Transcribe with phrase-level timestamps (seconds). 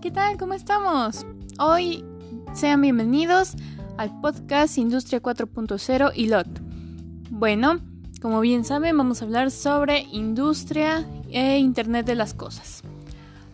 [0.00, 0.36] ¿qué tal?
[0.36, 1.26] ¿Cómo estamos?
[1.58, 2.04] Hoy
[2.52, 3.54] sean bienvenidos
[3.96, 6.46] al podcast Industria 4.0 y LOT.
[7.30, 7.80] Bueno,
[8.22, 12.82] como bien saben, vamos a hablar sobre industria e Internet de las Cosas.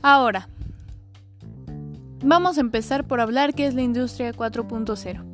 [0.02, 0.48] Ahora,
[2.22, 5.24] vamos a empezar por hablar qué es la industria 4.0.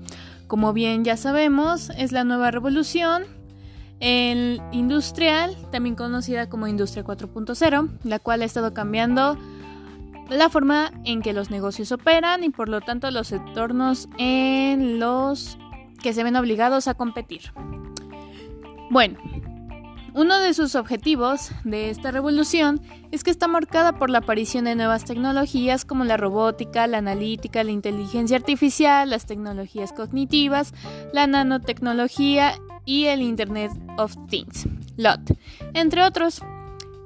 [0.47, 3.25] Como bien ya sabemos, es la nueva revolución
[3.99, 9.37] el industrial, también conocida como Industria 4.0, la cual ha estado cambiando
[10.31, 15.59] la forma en que los negocios operan y por lo tanto los entornos en los
[16.03, 17.53] que se ven obligados a competir.
[18.91, 19.19] Bueno,
[20.15, 22.81] uno de sus objetivos de esta revolución
[23.13, 27.63] es que está marcada por la aparición de nuevas tecnologías como la robótica, la analítica,
[27.63, 30.75] la inteligencia artificial, las tecnologías cognitivas,
[31.13, 35.37] la nanotecnología y el Internet of Things, LOT,
[35.75, 36.43] entre otros.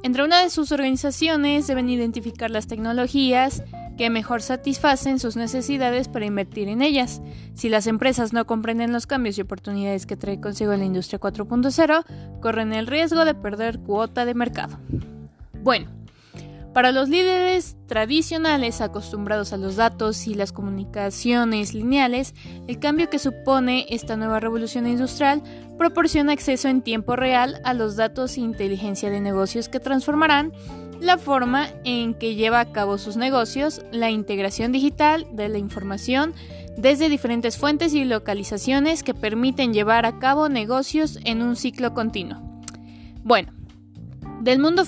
[0.04, 3.62] Entre una de sus organizaciones deben identificar las tecnologías
[3.97, 7.22] que mejor satisfacen sus necesidades para invertir en ellas.
[7.55, 12.05] Si las empresas no comprenden los cambios y oportunidades que trae consigo la industria 4.0,
[12.42, 14.78] corren el riesgo de perder cuota de mercado.
[15.62, 15.88] Bueno,
[16.75, 22.34] para los líderes tradicionales acostumbrados a los datos y las comunicaciones lineales,
[22.66, 25.42] el cambio que supone esta nueva revolución industrial
[25.78, 30.53] proporciona acceso en tiempo real a los datos e inteligencia de negocios que transformarán
[31.00, 36.34] la forma en que lleva a cabo sus negocios, la integración digital de la información
[36.77, 42.41] desde diferentes fuentes y localizaciones que permiten llevar a cabo negocios en un ciclo continuo.
[43.22, 43.53] Bueno,
[44.41, 44.84] del mundo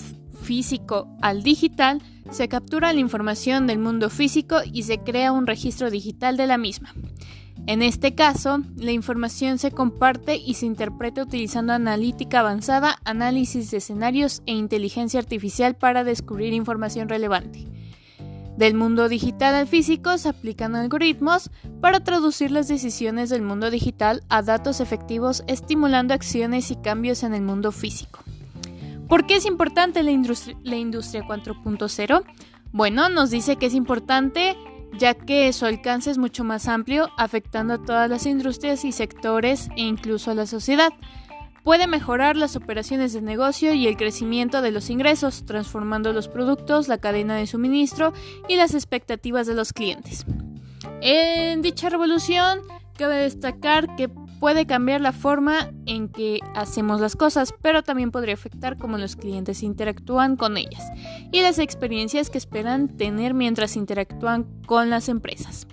[0.47, 5.91] físico al digital, se captura la información del mundo físico y se crea un registro
[5.91, 6.95] digital de la misma.
[7.67, 13.79] En este caso, la información se comparte y se interpreta utilizando analítica avanzada, análisis de
[13.79, 17.67] escenarios e inteligencia artificial para descubrir información relevante.
[18.57, 21.51] Del mundo digital al físico se aplican algoritmos
[21.81, 27.35] para traducir las decisiones del mundo digital a datos efectivos estimulando acciones y cambios en
[27.35, 28.26] el mundo físico.
[29.09, 32.25] ¿Por qué es importante la industria, la industria 4.0?
[32.73, 34.57] Bueno, nos dice que es importante
[34.99, 39.69] ya que su alcance es mucho más amplio, afectando a todas las industrias y sectores
[39.77, 40.93] e incluso a la sociedad.
[41.63, 46.87] Puede mejorar las operaciones de negocio y el crecimiento de los ingresos, transformando los productos,
[46.87, 48.13] la cadena de suministro
[48.49, 50.25] y las expectativas de los clientes.
[51.01, 52.61] En dicha revolución,
[52.97, 54.09] cabe destacar que
[54.41, 59.17] puede cambiar la forma en que hacemos las cosas, pero también podría afectar cómo los
[59.17, 60.83] clientes interactúan con ellas
[61.33, 65.67] y las experiencias que esperan tener mientras interactúan con las empresas.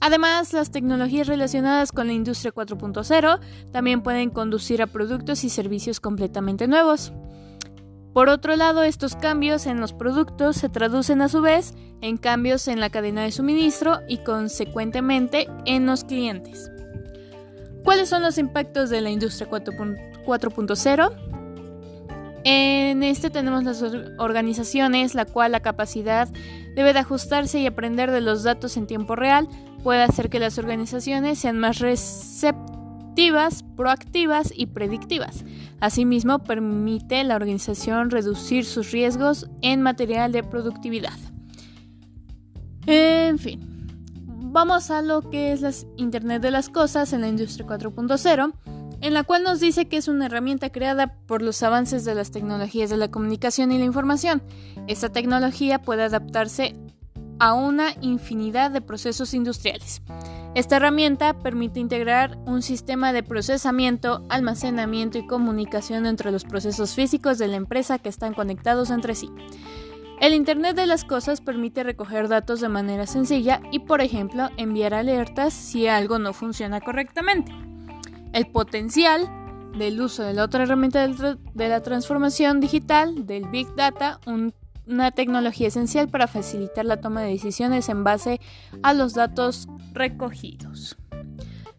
[0.00, 3.40] Además, las tecnologías relacionadas con la industria 4.0
[3.72, 7.12] también pueden conducir a productos y servicios completamente nuevos.
[8.12, 12.68] Por otro lado, estos cambios en los productos se traducen a su vez en cambios
[12.68, 16.70] en la cadena de suministro y consecuentemente en los clientes.
[17.84, 21.34] ¿Cuáles son los impactos de la industria 4.0?
[22.44, 23.82] En este tenemos las
[24.18, 26.28] organizaciones, la cual la capacidad
[26.74, 29.48] debe de ajustarse y aprender de los datos en tiempo real
[29.82, 35.44] puede hacer que las organizaciones sean más receptivas, proactivas y predictivas.
[35.80, 41.18] Asimismo, permite la organización reducir sus riesgos en material de productividad.
[42.86, 43.73] En fin
[44.54, 48.52] vamos a lo que es la Internet de las Cosas en la Industria 4.0,
[49.00, 52.30] en la cual nos dice que es una herramienta creada por los avances de las
[52.30, 54.42] tecnologías de la comunicación y la información.
[54.86, 56.76] Esta tecnología puede adaptarse
[57.40, 60.02] a una infinidad de procesos industriales.
[60.54, 67.38] Esta herramienta permite integrar un sistema de procesamiento, almacenamiento y comunicación entre los procesos físicos
[67.38, 69.28] de la empresa que están conectados entre sí.
[70.20, 74.94] El Internet de las Cosas permite recoger datos de manera sencilla y, por ejemplo, enviar
[74.94, 77.52] alertas si algo no funciona correctamente.
[78.32, 79.28] El potencial
[79.76, 84.20] del uso de la otra herramienta de la transformación digital, del Big Data,
[84.86, 88.40] una tecnología esencial para facilitar la toma de decisiones en base
[88.82, 90.96] a los datos recogidos.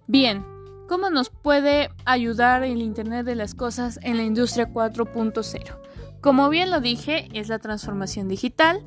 [0.08, 0.46] Bien,
[0.88, 5.78] ¿cómo nos puede ayudar el Internet de las Cosas en la industria 4.0?
[6.26, 8.82] Como bien lo dije, es la transformación digital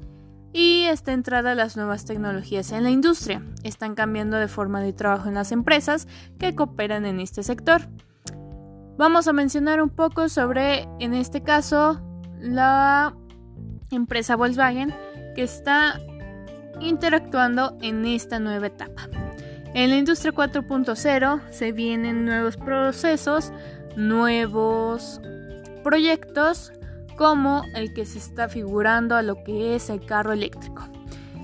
[0.52, 3.44] y está entrada las nuevas tecnologías en la industria.
[3.62, 6.08] Están cambiando de forma de trabajo en las empresas
[6.40, 7.82] que cooperan en este sector.
[8.96, 12.02] Vamos a mencionar un poco sobre, en este caso,
[12.40, 13.14] la
[13.93, 14.93] empresa Volkswagen
[15.37, 16.00] que está
[16.81, 19.08] interactuando en esta nueva etapa.
[19.75, 23.52] En la industria 4.0 se vienen nuevos procesos,
[23.94, 25.20] nuevos
[25.84, 26.73] proyectos
[27.19, 30.85] como el que se está figurando a lo que es el carro eléctrico.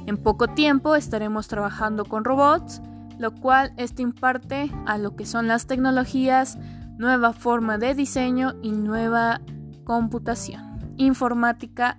[0.07, 2.81] En poco tiempo estaremos trabajando con robots,
[3.19, 6.57] lo cual esto imparte a lo que son las tecnologías,
[6.97, 9.41] nueva forma de diseño y nueva
[9.85, 11.99] computación informática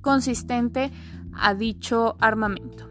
[0.00, 0.90] consistente
[1.34, 2.88] a dicho armamento.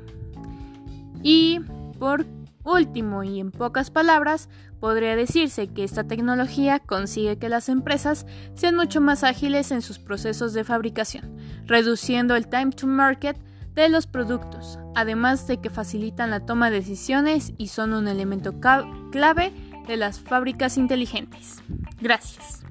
[1.24, 1.60] Y
[2.00, 2.26] por
[2.68, 4.50] último y en pocas palabras,
[4.80, 8.26] podría decirse que esta tecnología consigue que las empresas
[8.56, 13.38] sean mucho más ágiles en sus procesos de fabricación, reduciendo el time to market
[13.74, 18.60] de los productos, además de que facilitan la toma de decisiones y son un elemento
[19.12, 19.54] clave
[19.88, 21.62] de las fábricas inteligentes.
[22.02, 22.64] Gracias.